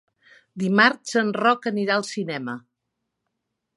Dimarts 0.61 1.13
en 1.21 1.29
Roc 1.41 1.67
anirà 1.73 1.99
al 1.99 2.07
cinema. 2.13 2.57